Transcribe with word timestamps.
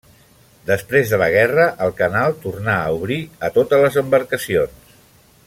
Després 0.69 1.11
de 1.11 1.19
la 1.23 1.27
guerra 1.35 1.67
el 1.87 1.93
canal 1.99 2.33
tornà 2.47 2.79
a 2.79 2.89
obrir 2.97 3.19
a 3.49 3.53
totes 3.59 3.85
les 3.87 4.01
embarcacions. 4.05 4.99